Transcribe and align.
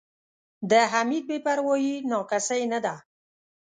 د 0.69 0.71
حمید 0.91 1.23
بې 1.29 1.37
پروایي 1.45 1.95
نا 2.09 2.19
کسۍ 2.31 2.63
نه 2.71 2.79
ده. 2.85 2.95